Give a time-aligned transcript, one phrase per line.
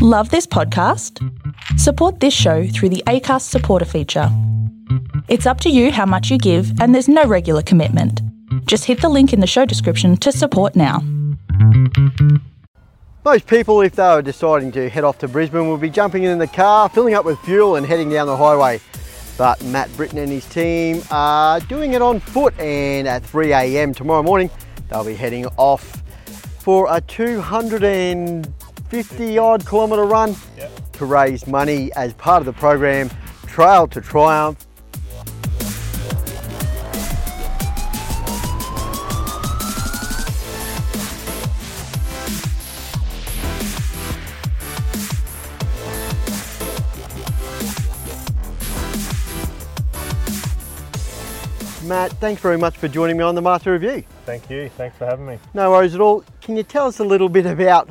[0.00, 1.18] Love this podcast?
[1.76, 4.28] Support this show through the ACAST supporter feature.
[5.26, 8.22] It's up to you how much you give, and there's no regular commitment.
[8.66, 11.00] Just hit the link in the show description to support now.
[13.24, 16.38] Most people, if they were deciding to head off to Brisbane, would be jumping in
[16.38, 18.80] the car, filling up with fuel and heading down the highway.
[19.36, 24.22] But Mat Britton and his team are doing it on foot and at 3am tomorrow
[24.22, 24.48] morning,
[24.90, 26.04] they'll be heading off
[26.60, 27.00] for a
[28.90, 30.92] 250 odd kilometre run Yep.
[30.92, 33.10] to raise money as part of the program
[33.46, 34.66] Trail to Triumph.
[51.84, 54.02] Mat, thanks very much for joining me on the Martoo Review.
[54.26, 54.68] Thank you.
[54.76, 55.38] Thanks for having me.
[55.54, 56.22] No worries at all.
[56.42, 57.88] Can you tell us a little bit about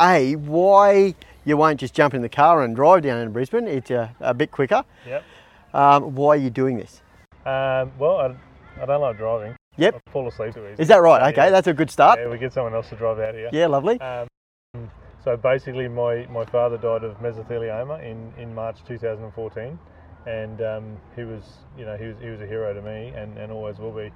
[0.00, 1.14] A, why
[1.44, 3.66] you won't just jump in the car and drive down in Brisbane?
[3.66, 4.84] It's a, a bit quicker.
[5.06, 5.24] Yep.
[5.72, 7.02] Um, why are you doing this?
[7.44, 9.56] Um, well, I, I don't like driving.
[9.76, 10.02] Yep.
[10.06, 10.82] I fall asleep too easy.
[10.82, 11.32] Is that right?
[11.32, 11.50] Okay, yeah.
[11.50, 12.18] that's a good start.
[12.18, 13.50] Yeah, we get someone else to drive out here.
[13.52, 14.00] Yeah, lovely.
[14.00, 14.26] Um,
[15.22, 19.78] so basically, my, my father died of mesothelioma in, in March 2014,
[20.26, 21.42] and um, he was
[21.78, 24.10] you know he was he was a hero to me and, and always will be,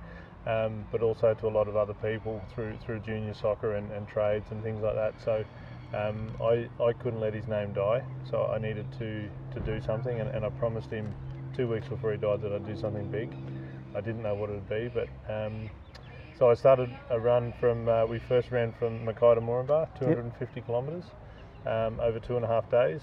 [0.48, 4.08] um, but also to a lot of other people through through junior soccer and, and
[4.08, 5.14] trades and things like that.
[5.22, 5.44] So.
[5.94, 10.20] Um, I, I couldn't let his name die, so I needed to, to do something,
[10.20, 11.12] and, and I promised him
[11.56, 13.34] two weeks before he died that I'd do something big.
[13.96, 15.68] I didn't know what it would be, but um,
[16.38, 20.60] so I started a run from, uh, we first ran from Mackay to Moranbah, 250
[20.60, 21.04] kilometres,
[21.66, 23.02] um, over two and a half days.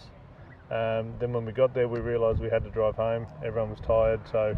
[0.71, 3.27] Um, then when we got there, we realised we had to drive home.
[3.43, 4.57] Everyone was tired, so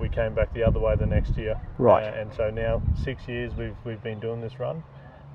[0.00, 1.60] we came back the other way the next year.
[1.78, 2.04] Right.
[2.04, 4.82] Uh, and so now, six years, we've, we've been doing this run.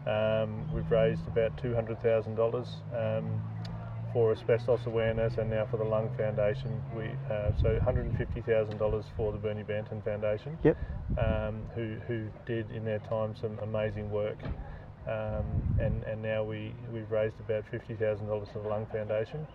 [0.08, 3.42] Um, we've raised about $200,000 um,
[4.14, 6.82] for asbestos awareness and now for the Lung Foundation.
[6.96, 10.78] We uh, so $150,000 for the Bernie Banton Foundation Yep.
[11.18, 14.38] um, who, who did in their time some amazing work.
[15.08, 15.46] Um,
[15.80, 19.48] and, and now we, we've raised about $50,000 for the Lung Foundation,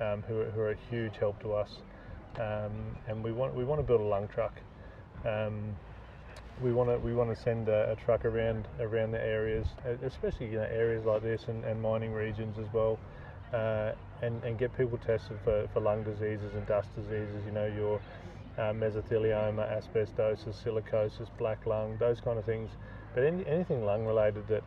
[0.00, 1.78] um, who, are, who are a huge help to us.
[2.38, 4.54] Um, and we want, we want to build a lung truck.
[6.62, 9.66] We want to we want to send a, a truck around around the areas,
[10.02, 12.98] especially you know areas like this and, and mining regions as well,
[13.52, 13.92] uh,
[14.22, 17.42] and and get people tested for, for lung diseases and dust diseases.
[17.46, 18.00] You know your
[18.58, 22.70] uh, mesothelioma, asbestosis, silicosis, black lung, those kind of things.
[23.14, 24.64] But any, anything lung related that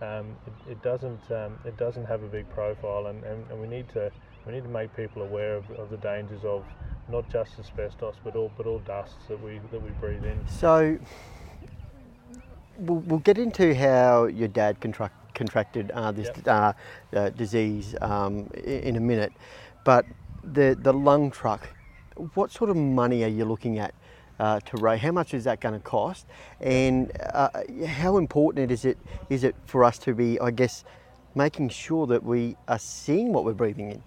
[0.00, 3.68] um, it, it doesn't um, it doesn't have a big profile, and, and, and we
[3.68, 4.10] need to
[4.46, 6.64] we need to make people aware of, of the dangers of
[7.08, 10.38] not just asbestos, but all but all dusts that we that we breathe in.
[10.48, 10.98] So
[12.78, 16.48] we'll, we'll get into how your dad contract, contracted uh, this Yep.
[16.48, 16.72] uh,
[17.14, 19.32] uh, disease um, in a minute,
[19.84, 20.04] but
[20.44, 21.68] the the lung truck.
[22.34, 23.94] What sort of money are you looking at
[24.40, 25.00] uh, to raise?
[25.00, 26.26] How much is that going to cost?
[26.60, 27.50] And uh,
[27.86, 28.98] how important is it
[29.30, 30.84] is it for us to be, I guess,
[31.36, 34.02] making sure that we are seeing what we're breathing in?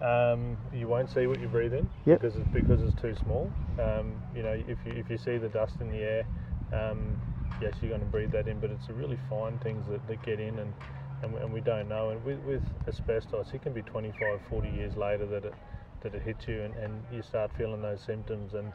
[0.00, 2.20] Um, you won't see what you breathe in Yep.
[2.20, 3.50] because it's because it's too small.
[3.78, 6.26] Um, you know, if you if you see the dust in the air,
[6.72, 7.16] um,
[7.62, 10.22] yes, you're going to breathe that in, but it's the really fine things that, that
[10.22, 10.74] get in and,
[11.22, 12.10] and, we, and we don't know.
[12.10, 15.54] And with, with asbestos, it can be 25, 40 years later that it
[16.02, 18.52] that it hits you and, and you start feeling those symptoms.
[18.52, 18.72] And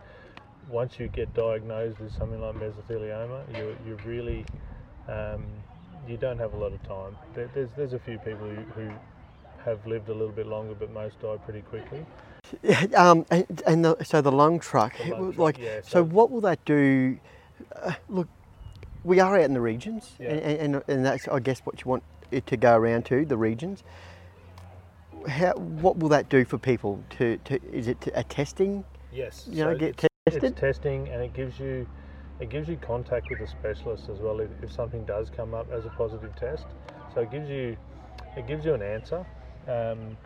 [0.69, 4.43] once you get diagnosed with something like mesothelioma, you you really
[5.07, 5.45] um,
[6.07, 7.15] you don't have a lot of time.
[7.35, 8.91] There, there's there's a few people who, who
[9.65, 12.05] have lived a little bit longer, but most die pretty quickly.
[12.63, 15.81] Yeah, Um, and, and the, so the lung truck, The lung was truck, like, yeah,
[15.81, 17.17] so, so- what will that do?
[17.75, 18.27] Uh, look,
[19.03, 20.29] we are out in the regions, Yeah.
[20.31, 23.37] and, and, and that's, I guess, what you want it to go around to the
[23.37, 23.83] regions.
[25.27, 27.03] How, what will that do for people?
[27.17, 28.83] To, to is it a testing?
[29.13, 29.47] Yes.
[29.49, 30.43] You know, get it's, tested?
[30.51, 31.87] It's testing, and it gives you
[32.39, 35.71] it gives you contact with a specialist as well if, if something does come up
[35.71, 36.65] as a positive test.
[37.13, 37.77] So it gives you
[38.35, 39.25] it gives you an answer,
[39.67, 40.17] um,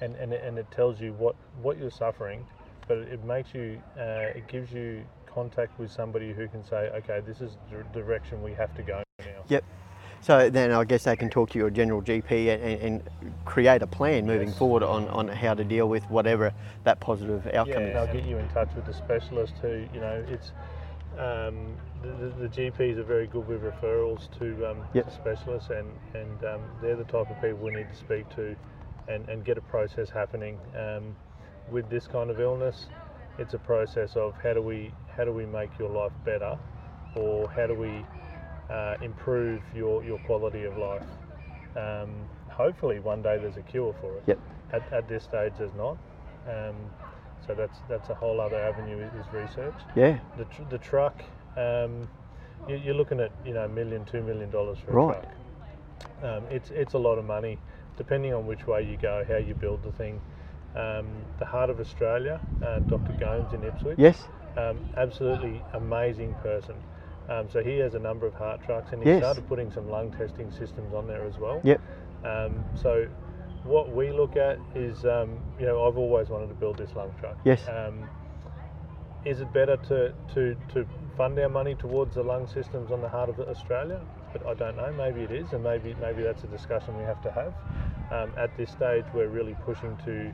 [0.00, 2.44] and and it, and it tells you what what you're suffering,
[2.88, 7.20] but it, makes you uh, it gives you contact with somebody who can say, okay,
[7.26, 9.42] this is the direction we have to go now.
[9.48, 9.64] Yep.
[10.20, 13.10] So then I guess they can talk to your general GP and, and,
[13.44, 14.56] create a plan moving Yes.
[14.56, 16.50] forward on, on how to deal with whatever
[16.84, 17.94] that positive outcome and is.
[17.94, 20.52] they'll get you in touch with the specialist who, you know, it's
[21.18, 25.06] um, the, the, the GPs are very good with referrals to, um, Yep.
[25.06, 28.56] to specialists, and and um, they're the type of people we need to speak to,
[29.08, 30.58] and, and get a process happening.
[30.78, 31.16] Um,
[31.70, 32.86] with this kind of illness,
[33.38, 36.58] it's a process of how do we how do we make your life better,
[37.14, 38.04] or how do we
[38.70, 41.02] uh, improve your, your quality of life.
[41.76, 42.10] Um,
[42.48, 44.24] hopefully one day there's a cure for it.
[44.26, 44.38] Yep.
[44.72, 45.98] At, at this stage, there's not.
[46.48, 46.74] Um,
[47.46, 49.74] so that's that's a whole other avenue is research.
[49.94, 50.18] Yeah.
[50.36, 51.22] The, tr- the truck,
[51.56, 52.08] um,
[52.68, 55.18] you, you're looking at you know a million, two million dollars for Right.
[55.18, 55.34] a truck.
[56.22, 57.58] Um, it's it's a lot of money,
[57.96, 60.20] depending on which way you go, how you build the thing.
[60.74, 61.06] Um,
[61.38, 63.12] the Heart of Australia, uh, Dr.
[63.18, 63.98] Gomes in Ipswich.
[63.98, 64.24] Yes.
[64.56, 66.74] Um, absolutely amazing person.
[67.28, 69.20] Um, so he has a number of heart trucks, and he Yes.
[69.20, 71.60] started putting some lung testing systems on there as well.
[71.64, 71.80] Yep.
[72.24, 73.06] Um, so
[73.64, 77.12] what we look at is, um, you know, I've always wanted to build this lung
[77.20, 77.36] truck.
[77.44, 77.66] Yes.
[77.68, 78.08] Um,
[79.24, 80.86] is it better to, to, to
[81.16, 84.00] fund our money towards the lung systems on the heart of Australia?
[84.34, 84.92] But I don't know.
[84.92, 87.54] Maybe it is, and maybe maybe that's a discussion we have to have.
[88.12, 90.32] Um, at this stage, we're really pushing to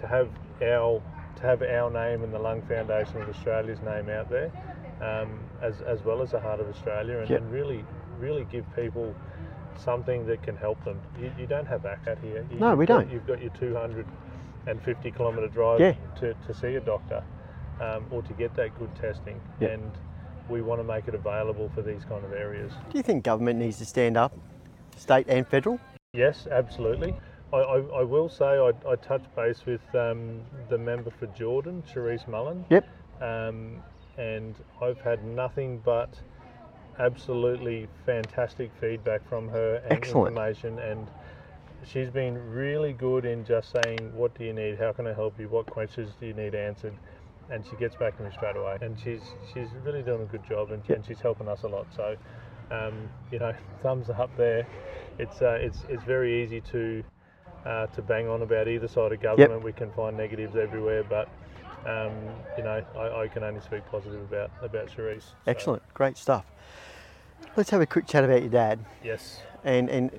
[0.00, 0.28] to have
[0.62, 1.02] our
[1.36, 4.50] to have our name and the Lung Foundation of Australia's name out there,
[5.02, 7.40] um, as as well as the Heart of Australia, and, Yep.
[7.42, 7.84] and really
[8.18, 9.14] really give people
[9.76, 10.98] something that can help them.
[11.20, 12.44] You, you don't have out here.
[12.50, 13.12] You, No, we got- don't.
[13.12, 15.92] You've got your 250 kilometre drive Yeah.
[16.16, 17.22] to, to see a doctor
[17.80, 19.70] um, or to get that good testing, Yep.
[19.70, 19.92] and
[20.48, 22.72] we want to make it available for these kind of areas.
[22.90, 24.32] Do you think government needs to stand up,
[24.96, 25.78] state and federal?
[26.14, 27.14] Yes, absolutely.
[27.52, 31.82] I, I, I will say I, I touched base with um, the member for Jordan,
[31.92, 32.86] Charis Mullen, Yep.
[33.20, 33.82] um,
[34.16, 36.10] and I've had nothing but
[36.98, 40.28] absolutely fantastic feedback from her and Excellent.
[40.28, 41.06] information and
[41.86, 45.38] she's been really good in just saying what do you need how can i help
[45.38, 46.92] you what questions do you need answered
[47.50, 48.78] and she gets back to me straight away.
[48.80, 49.22] And she's
[49.52, 51.86] she's really doing a good job and, and she's helping us a lot.
[51.94, 52.16] So
[52.70, 54.66] um, you know thumbs up there.
[55.18, 57.02] It's uh, it's it's very easy to
[57.64, 59.62] uh, to bang on about either side of government.
[59.62, 61.28] We can find negatives everywhere but
[61.86, 62.12] um,
[62.56, 66.44] you know I, I can only speak positive about about Charis So, Excellent, great stuff.
[67.56, 68.84] Let's have a quick chat about your dad.
[69.02, 69.40] Yes.
[69.64, 70.10] And and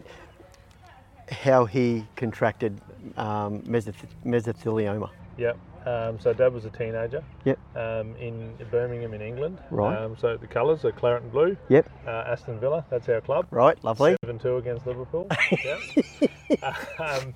[1.32, 2.80] how he contracted
[3.18, 5.10] um, mesothelioma.
[5.38, 5.58] Yep.
[5.86, 7.24] Um, so Dad was a teenager.
[7.46, 7.60] Yep.
[7.76, 9.60] Um, in Birmingham, in England.
[9.72, 9.98] Right.
[9.98, 11.58] Um, so the colours are claret and blue.
[11.70, 11.90] Yep.
[12.06, 13.48] Uh, Aston Villa, that's our club.
[13.52, 14.16] Right, lovely.
[14.24, 15.28] Seven two against Liverpool.
[15.64, 15.80] yep.
[17.00, 17.34] um,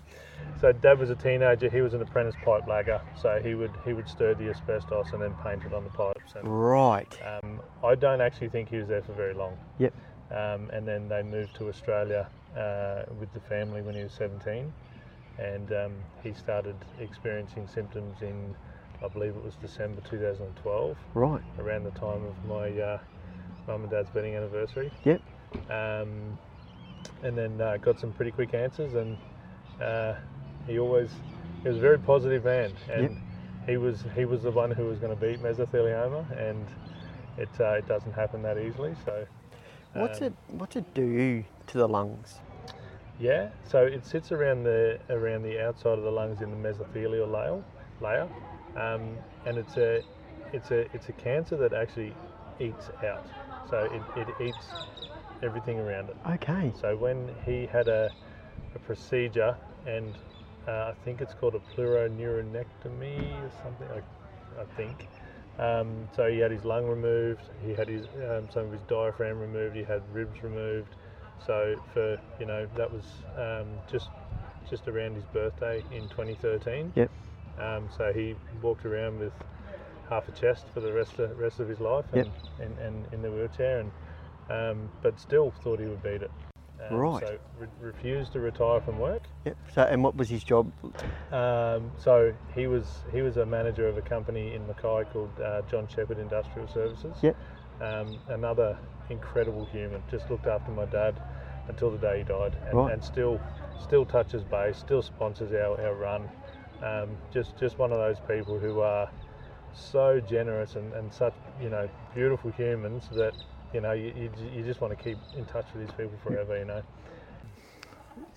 [0.60, 1.70] so Dad was a teenager.
[1.70, 3.02] He was an apprentice pipe lagger.
[3.22, 6.34] So he would he would stir the asbestos and then paint it on the pipes.
[6.36, 7.18] And Right.
[7.26, 9.58] um, I don't actually think he was there for very long.
[9.80, 9.94] Yep.
[10.32, 14.72] Um, and then they moved to Australia uh, with the family when he was 17,
[15.38, 15.94] and um,
[16.24, 18.56] he started experiencing symptoms in,
[19.04, 21.42] I believe it was December 2012, Right.
[21.60, 23.00] around the time of my uh,
[23.68, 24.92] mum and dad's wedding anniversary.
[25.04, 25.22] Yep.
[25.70, 26.38] Um,
[27.24, 29.18] and then uh, got some pretty quick answers, and
[29.82, 30.16] uh,
[30.68, 31.10] he always
[31.62, 33.12] he was a very positive man, and Yep.
[33.68, 36.66] he was he was the one who was going to beat mesothelioma, and
[37.38, 38.96] it uh, it doesn't happen that easily.
[39.06, 39.26] So
[39.94, 42.40] What's um, it What's it do to the lungs?
[43.20, 47.32] Yeah, so it sits around the around the outside of the lungs in the mesothelial
[47.32, 47.64] layer,
[48.02, 48.30] layer,
[48.76, 50.04] um, and it's a
[50.52, 52.14] it's a it's a cancer that actually
[52.60, 53.26] eats out.
[53.70, 54.66] So it, it eats
[55.42, 56.18] everything around it.
[56.28, 56.74] Okay.
[56.80, 58.12] So when he had a,
[58.76, 59.56] a procedure,
[59.86, 60.14] and
[60.68, 65.08] uh, I think it's called a pleuropneumonectomy or something, I, I think.
[65.60, 69.40] Um, so he had his lung removed, he had his um, some of his diaphragm
[69.40, 70.90] removed, he had ribs removed.
[71.46, 73.04] So for you know that was
[73.38, 74.10] um, just
[74.70, 76.94] just around his birthday in 2013.
[76.96, 77.12] Yep.
[77.60, 79.34] Um, so he walked around with
[80.10, 82.28] half a chest for the rest of rest of his life, Yep.
[82.60, 83.92] and, and, and in the wheelchair, and
[84.50, 86.32] um, but still thought he would beat it.
[86.90, 87.24] Um, Right.
[87.24, 89.24] So re- refused to retire from work.
[89.46, 89.58] Yep.
[89.74, 90.72] So, and what was his job?
[91.32, 95.62] Um, so he was he was a manager of a company in Mackay called uh,
[95.70, 97.16] John Shepherd Industrial Services.
[97.22, 97.38] Yep.
[97.84, 98.78] Um, another
[99.10, 100.02] incredible human.
[100.10, 101.22] Just looked after my dad
[101.68, 102.94] until the day he died, and, Right.
[102.94, 103.40] and still
[103.82, 106.30] still touches base, still sponsors our, our run.
[106.82, 109.10] Um, just just one of those people who are
[109.74, 113.34] so generous and, and such you know beautiful humans that
[113.74, 116.58] you know you, you, you just want to keep in touch with these people forever.
[116.58, 116.84] You know.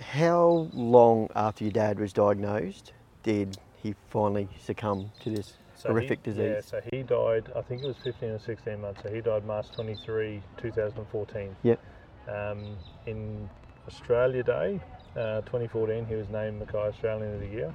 [0.00, 5.54] How long after your dad was diagnosed did he finally succumb to this
[5.86, 6.52] So horrific he, disease?
[6.54, 9.02] Yeah, so he died, I think it was 15 or 16 months.
[9.02, 11.56] So he died March 23, 2014.
[11.62, 11.80] Yep.
[12.28, 12.76] Um,
[13.06, 13.48] in
[13.86, 14.80] Australia Day,
[15.16, 17.72] uh, 2014, he was named Mackay Australian of the Year,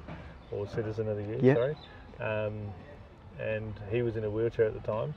[0.51, 1.57] or Citizen of the Year, Yep.
[1.57, 1.75] sorry.
[2.19, 2.73] Um,
[3.39, 5.13] and he was in a wheelchair at the time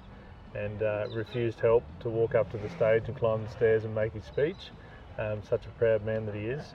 [0.54, 3.94] and uh, refused help to walk up to the stage and climb the stairs and
[3.94, 4.70] make his speech.
[5.18, 6.74] Um, such a proud man that he is.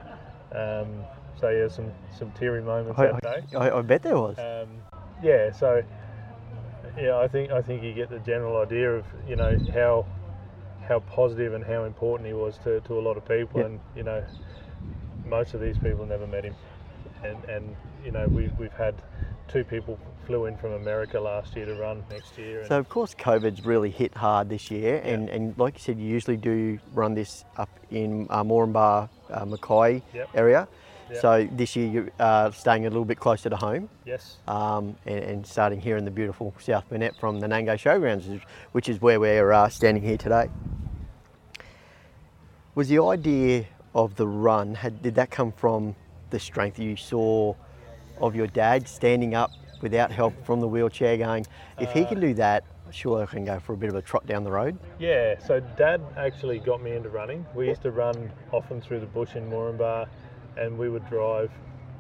[0.52, 1.06] Um,
[1.40, 3.58] so yeah, some, some teary moments I, that day.
[3.58, 4.38] I, I, I bet there was.
[4.38, 4.70] Um,
[5.24, 5.82] yeah, so
[6.98, 10.06] yeah, I think I think you get the general idea of you know how
[10.88, 13.68] how positive and how important he was to, to a lot of people, Yeah.
[13.68, 14.24] and you know
[15.26, 16.56] most of these people never met him,
[17.24, 18.96] and and you know we we've had
[19.48, 22.64] two people flew in from America last year to run next year.
[22.68, 26.08] So of course COVID's really hit hard this year, and, and like you said, you
[26.08, 30.30] usually do run this up in uh, Moranbah, uh, Mackay Yep.
[30.36, 30.68] area.
[31.12, 31.22] Yep.
[31.22, 35.20] So this year you're uh, staying a little bit closer to home, yes, um, and,
[35.20, 38.42] and starting here in the beautiful South Burnett from the Nanango Showgrounds,
[38.74, 40.50] which is- where we're uh, standing here today.
[42.76, 45.96] Was the idea of the run had did that come from
[46.30, 47.56] the strength you saw
[48.22, 49.52] of your dad standing up
[49.82, 51.46] without help from the wheelchair, going,
[51.80, 54.26] if he can do that, sure I can go for a bit of a trot
[54.28, 54.78] down the road.
[55.00, 55.40] yeah.
[55.40, 57.46] So Dad actually got me into running.
[57.56, 60.08] We used to run often through the bush in Moranbah,
[60.58, 61.52] and we would drive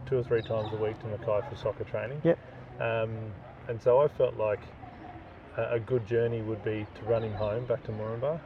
[0.05, 2.21] two or three times a week to Mackay for soccer training.
[2.23, 2.39] Yep.
[2.79, 3.15] Um,
[3.67, 4.61] and so I felt like
[5.57, 8.39] a, a good journey would be to run him home back to Moranbah.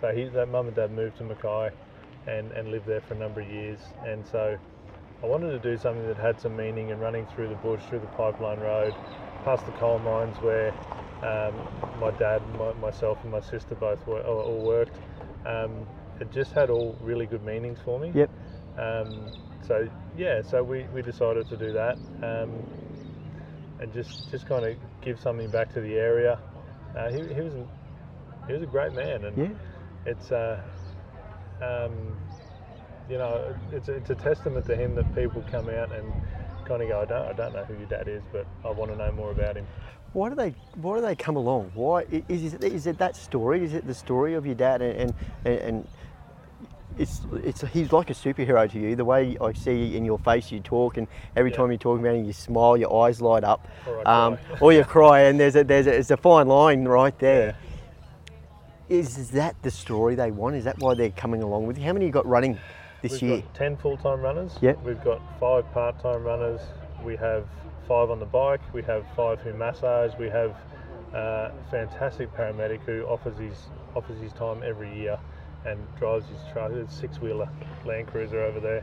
[0.00, 1.70] So he, that mum and dad moved to Mackay
[2.26, 3.80] and, and lived there for a number of years.
[4.04, 4.58] And so
[5.22, 8.00] I wanted to do something that had some meaning and running through the bush, through
[8.00, 8.94] the pipeline road,
[9.44, 10.74] past the coal mines where
[11.22, 11.54] um,
[11.98, 14.96] my dad, my, myself, and my sister both were, all, all worked.
[15.46, 15.86] Um,
[16.20, 18.12] it just had all really good meanings for me.
[18.14, 18.30] Yep.
[18.78, 19.30] Um,
[19.66, 22.50] so yeah, so we, we decided to do that um,
[23.80, 26.38] and just just kind of give something back to the area.
[26.96, 27.66] Uh, he, he was a,
[28.46, 29.48] he was a great man, and Yeah.
[30.06, 30.60] it's uh,
[31.62, 32.16] um,
[33.08, 36.12] you know it's a, it's a testament to him that people come out and
[36.66, 38.90] kind of go, I don't I don't know who your dad is, but I want
[38.92, 39.66] to know more about him.
[40.12, 41.72] Why do they Why do they come along?
[41.74, 43.64] Why i- is it, is it that story?
[43.64, 45.12] Is it the story of your dad and
[45.44, 45.88] and, and
[46.98, 48.96] it's it's he's like a superhero to you.
[48.96, 51.58] The way I see in your face, you talk, and every Yeah.
[51.58, 54.84] time you talk about him, you smile, your eyes light up, Or um, or you
[54.84, 57.56] cry, and there's a there's a, it's a fine line right there.
[58.88, 60.54] Is that the story they want?
[60.56, 61.84] Is that why they're coming along with you?
[61.84, 62.58] How many you got running
[63.02, 63.40] this We've year?
[63.40, 64.56] got 10 full-time runners.
[64.60, 64.84] Yep.
[64.84, 66.60] We've got five part-time runners.
[67.04, 67.48] We have
[67.88, 68.60] five on the bike.
[68.72, 70.12] We have five who massage.
[70.20, 70.52] We have
[71.12, 75.18] uh, a fantastic paramedic who offers his offers his time every year
[75.66, 76.72] and drives his truck.
[76.72, 77.48] It's a six-wheeler
[77.84, 78.82] Land Cruiser over there.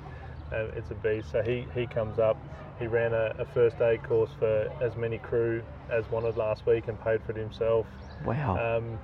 [0.51, 1.31] And it's a beast.
[1.31, 2.37] So he, he comes up.
[2.79, 6.87] He ran a, a first aid course for as many crew as wanted last week
[6.87, 7.85] and paid for it himself.
[8.25, 8.57] Wow.
[8.57, 8.99] Um,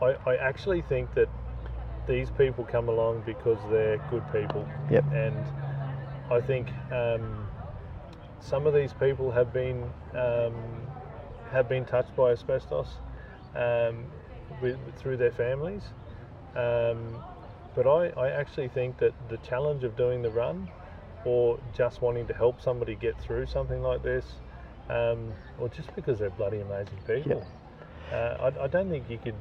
[0.00, 1.28] I, I actually think that
[2.08, 4.66] these people come along because they're good people.
[4.90, 5.04] Yep.
[5.12, 5.36] And
[6.30, 7.46] I think um,
[8.40, 9.84] some of these people have been
[10.14, 10.54] um,
[11.50, 12.88] have been touched by asbestos
[13.54, 14.06] um,
[14.60, 15.82] with, through their families.
[16.56, 17.22] Um,
[17.74, 20.68] but I, I actually think that the challenge of doing the run
[21.24, 24.24] or just wanting to help somebody get through something like this,
[24.90, 27.46] um, or just because they're bloody amazing people,
[28.12, 29.34] uh, I, I don't think you could.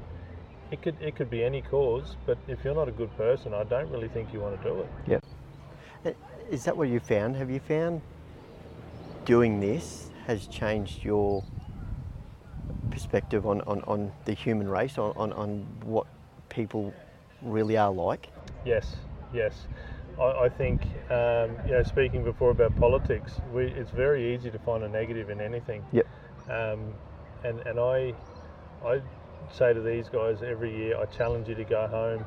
[0.71, 3.65] It could it could be any cause, but if you're not a good person, I
[3.65, 4.89] don't really think you want to do it.
[5.05, 5.25] Yep.
[6.05, 6.11] Uh,
[6.49, 7.35] Is that what you found?
[7.35, 8.01] Have you found
[9.25, 11.43] doing this has changed your
[12.89, 16.07] perspective on, on, on the human race, on, on, on what
[16.51, 16.93] people
[17.41, 18.29] really are like?
[18.63, 18.95] Yes,
[19.33, 19.67] yes.
[20.19, 24.59] I, I think, um, you know, speaking before about politics, we, it's very easy to
[24.59, 25.83] find a negative in anything.
[25.91, 26.07] Yep.
[26.49, 26.93] Um,
[27.43, 28.13] and and I,
[28.85, 29.01] I
[29.51, 32.25] say to these guys every year, I challenge you to go home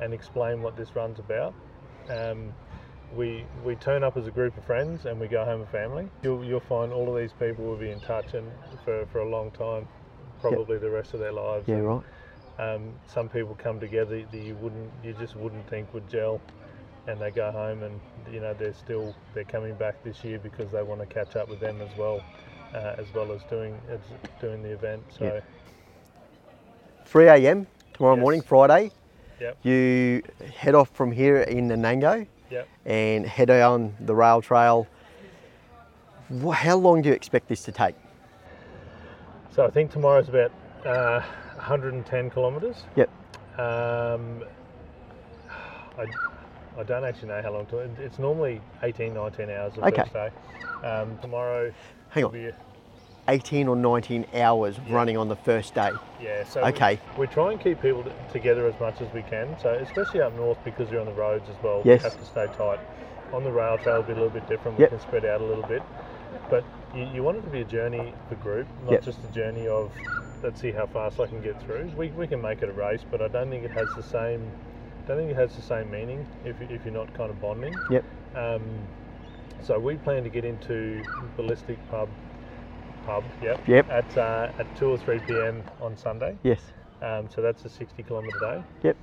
[0.00, 1.54] and explain what this run's about.
[2.08, 2.52] Um,
[3.14, 6.08] we we turn up as a group of friends and we go home a family.
[6.22, 8.50] You'll you'll find all of these people will be in touch and
[8.84, 9.86] for, for a long time,
[10.40, 11.68] probably the rest of their lives.
[11.68, 12.02] Yeah, right.
[12.58, 16.40] Um, some people come together that you wouldn't, you just wouldn't think would gel,
[17.06, 18.00] and they go home and
[18.32, 21.48] you know they're still they're coming back this year because they want to catch up
[21.48, 22.22] with them as well,
[22.74, 24.00] uh, as well as doing as
[24.40, 25.02] doing the event.
[25.10, 25.40] So Yeah.
[27.04, 27.66] 3 a.m.
[27.92, 28.20] tomorrow Yes.
[28.20, 28.90] morning, Friday.
[29.40, 29.56] Yep.
[29.62, 30.22] You
[30.56, 32.68] head off from here in Nanango Yep.
[32.86, 34.86] and head on the rail trail.
[36.52, 37.94] How long do you expect this to take?
[39.50, 40.52] so I think tomorrow's about
[40.84, 41.22] uh,
[41.56, 42.84] 110 kilometres.
[42.96, 43.10] Yep.
[43.58, 44.44] Um,
[45.98, 46.04] I,
[46.78, 47.78] I don't actually know how long to.
[48.00, 50.02] It's normally 18, 19 hours the Okay.
[50.02, 50.30] first day.
[50.86, 51.72] Um, tomorrow.
[52.10, 52.32] Hang on.
[52.32, 52.50] be-
[53.28, 55.90] 18 or 19 hours running on the first day.
[56.22, 57.00] Yeah, so we- Okay.
[57.18, 59.56] We, try and keep people t- together as much as we can.
[59.60, 61.82] So especially up north because you're on the roads as well.
[61.84, 62.04] Yes.
[62.04, 62.78] We have to stay tight.
[63.32, 64.78] On the rail trail, it'll be a little bit different.
[64.78, 64.92] Yep.
[64.92, 65.82] We can spread out a little bit.
[66.48, 66.62] But
[66.94, 69.02] you, you want it to be a journey for group, not Yep.
[69.02, 69.90] just a journey of
[70.42, 71.92] let's see how fast I can get through.
[71.96, 74.50] We, we can make it a race, but I don't think it has the same.
[75.06, 77.74] Don't think it has the same meaning if, if you're not kind of bonding.
[77.90, 78.04] Yep.
[78.34, 78.62] Um,
[79.62, 81.02] so we plan to get into
[81.36, 82.08] Ballistic Pub.
[83.04, 83.66] Pub, yep.
[83.68, 83.88] Yep.
[83.88, 85.62] At uh, at two or three p.m.
[85.80, 86.36] on Sunday.
[86.42, 86.60] Yes.
[87.02, 88.64] Um, so that's a 60 kilometre day.
[88.82, 88.96] Yep.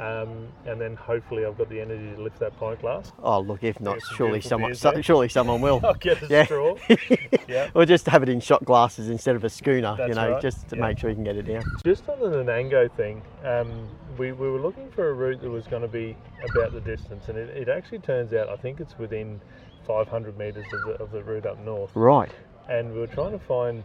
[0.00, 3.12] Um, and then hopefully I've got the energy to lift that pint glass.
[3.22, 5.78] Oh, look, if not, surely someone, so, surely someone will.
[5.84, 6.44] I'll get a Yeah.
[6.46, 6.76] straw.
[7.48, 7.68] yeah.
[7.74, 10.42] Or just have it in shot glasses instead of a schooner, you know, right.
[10.42, 10.82] just to Yeah.
[10.82, 11.62] make sure you can get it down.
[11.84, 15.66] Just on the Nanango thing, um, we, we were looking for a route that was
[15.66, 16.16] going to be
[16.50, 19.38] about the distance, and it, it actually turns out I think it's within
[19.86, 21.90] 500 metres of the, of the route up north.
[21.94, 22.30] Right.
[22.70, 23.84] And we were trying to find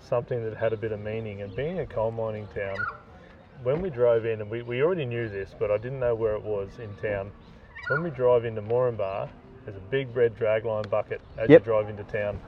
[0.00, 1.40] something that had a bit of meaning.
[1.40, 2.76] And being a coal mining town,
[3.64, 6.34] when we drove in, and we, we already knew this, but I didn't know where
[6.34, 7.30] it was in town.
[7.88, 9.28] When we drive into Moranbah,
[9.64, 11.60] there's a big red dragline bucket as Yep.
[11.62, 12.38] you drive into town.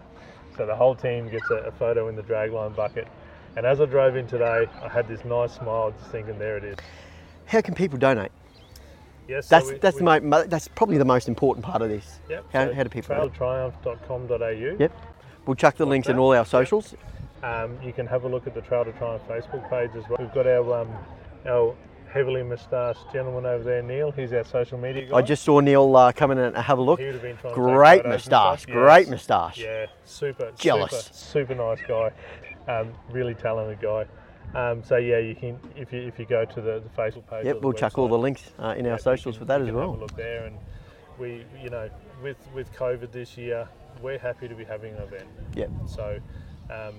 [0.56, 3.08] So the whole team gets a, a photo in the dragline bucket.
[3.56, 6.64] And as I drove in today, I had this nice smile, just thinking, there it
[6.64, 6.76] is.
[7.46, 8.30] How can people donate?
[9.28, 11.88] Yes, so That's we- that's we- the mo- that's probably the most important part of
[11.88, 12.20] this.
[12.28, 13.14] Yep, How, so how do people?
[13.16, 14.76] trailtriumph.com.au.
[14.78, 14.92] Yep.
[15.46, 16.94] We'll chuck the links in all our socials.
[17.46, 20.18] Um, you can have a look at the Trail to Triumph Facebook page as well.
[20.18, 20.90] We've got our um,
[21.46, 21.76] our
[22.12, 24.10] heavily moustached gentleman over there, Neil.
[24.10, 25.16] He's our social media guy.
[25.18, 26.98] I just saw Neil uh, come in and have a look.
[26.98, 28.66] He would have been trying to take Great moustache.
[28.66, 29.10] Great Yes.
[29.10, 29.58] moustache.
[29.58, 31.10] Yeah, super, Jealous.
[31.12, 32.10] super, super nice guy.
[32.66, 34.06] Um, really talented guy.
[34.54, 37.44] Um, so yeah, you can if you if you go to the, the Facebook page.
[37.46, 37.60] Yep.
[37.62, 39.74] We'll chuck all the links uh, in yeah, our socials can- for that as can
[39.76, 39.94] Have well.
[39.98, 40.56] a look there, and
[41.18, 41.88] we, you know,
[42.22, 43.68] with with COVID this year,
[44.02, 45.28] we're happy to be having an event.
[45.54, 45.70] Yep.
[45.86, 46.18] So,
[46.70, 46.94] um,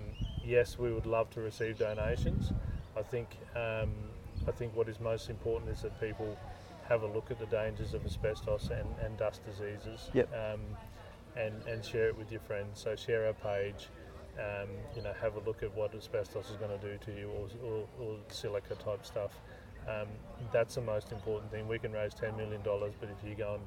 [0.47, 2.51] yes, we would love to receive donations.
[2.95, 3.91] I think um,
[4.47, 6.37] I think what is most important is that people
[6.87, 10.09] have a look at the dangers of asbestos and, and dust diseases.
[10.13, 10.29] Yep.
[10.33, 10.61] Um,
[11.35, 12.81] and, and share it with your friends.
[12.81, 13.89] So share our page.
[14.39, 17.29] Um, you know, have a look at what asbestos is going to do to you,
[17.29, 19.31] or, or, or silica type stuff.
[19.87, 20.07] Um,
[20.53, 21.67] that's the most important thing.
[21.67, 23.63] We can raise ten million dollars, but if you go and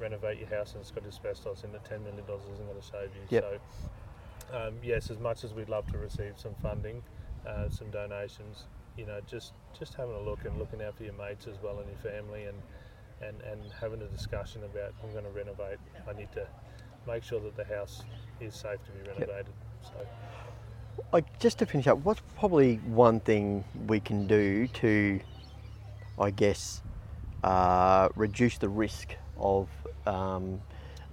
[0.00, 2.86] renovate your house and it's got asbestos in it, ten million dollars isn't going to
[2.86, 3.22] save you.
[3.28, 3.42] Yep.
[3.42, 3.58] So,
[4.52, 7.02] um, yes, as much as we'd love to receive some funding,
[7.46, 8.64] uh, some donations,
[8.96, 11.78] you know, just just having a look and looking out for your mates as well
[11.78, 12.58] and your family, and
[13.20, 15.78] and, and having a discussion about I'm going to renovate.
[16.08, 16.46] I need to
[17.06, 18.04] make sure that the house
[18.40, 19.52] is safe to be renovated.
[19.82, 20.06] So.
[21.12, 25.20] I, just to finish up, what's probably one thing we can do to,
[26.18, 26.82] I guess,
[27.44, 29.68] uh, reduce the risk of
[30.06, 30.60] um,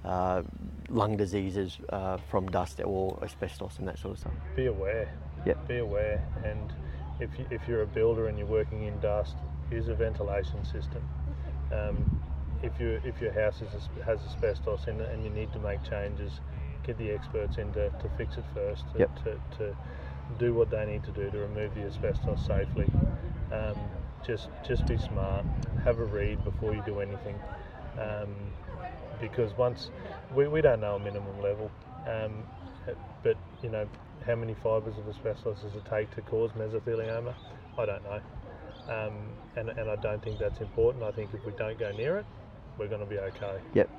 [0.06, 0.44] uh,
[0.90, 4.34] lung diseases uh, from dust or asbestos and that sort of stuff?
[4.56, 5.10] be aware.
[5.46, 5.68] Yep.
[5.68, 6.74] Be aware, and
[7.20, 9.36] if you, if you're a builder and you're working in dust,
[9.72, 11.04] use a ventilation system.
[11.72, 11.98] Um,
[12.64, 15.84] if you if your house is, has asbestos in it and you need to make
[15.84, 16.40] changes,
[16.84, 18.86] get the experts in to, to fix it first.
[18.94, 19.24] To, Yep.
[19.24, 19.76] to, to
[20.40, 22.90] do what they need to do to remove the asbestos safely.
[23.52, 23.76] Um,
[24.26, 25.46] just just be smart.
[25.84, 27.36] Have a read before you do anything.
[28.00, 28.34] Um,
[29.20, 29.90] because once
[30.34, 31.72] we, we don't know a minimum level,
[32.08, 32.44] um,
[33.24, 33.88] but you know
[34.26, 37.34] how many fibres of asbestos does it take to cause mesothelioma?
[37.78, 38.22] I don't know,
[38.94, 41.04] um, and and I don't think that's important.
[41.04, 42.26] I think if we don't go near it,
[42.78, 43.60] we're going to be okay.
[43.74, 43.90] Yep.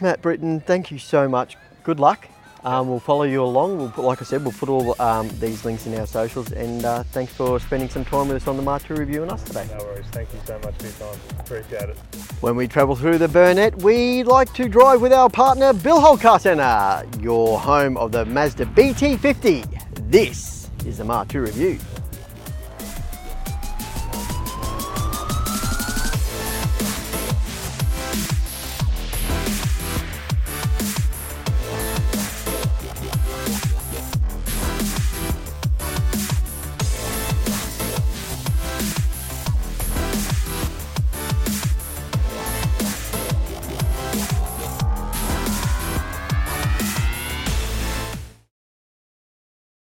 [0.00, 1.56] Mat Britton, thank you so much.
[1.82, 2.28] Good luck.
[2.64, 3.76] Um, we'll follow you along.
[3.76, 6.50] We'll put, like I said, we'll put all um, these links in our socials.
[6.52, 9.42] And uh, thanks for spending some time with us on the Martoo Review and us
[9.44, 9.68] today.
[9.78, 10.06] No worries.
[10.12, 11.20] Thank you so much for your time.
[11.40, 11.96] Appreciate it.
[12.40, 16.20] When we travel through the Burnett, we like to drive with our partner Bill Holt
[16.22, 20.10] Car Centre, your home of the Mazda BT50.
[20.10, 21.78] This is the Martoo Review.